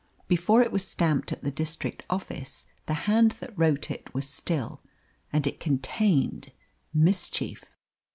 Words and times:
Before 0.27 0.63
it 0.63 0.71
was 0.71 0.83
stamped 0.83 1.31
at 1.31 1.43
the 1.43 1.51
district 1.51 2.07
office 2.09 2.65
the 2.87 2.95
hand 3.05 3.33
that 3.39 3.55
wrote 3.55 3.91
it 3.91 4.11
was 4.15 4.27
still. 4.27 4.81
And 5.31 5.45
it 5.45 5.59
contained 5.59 6.51
mischief. 6.91 7.65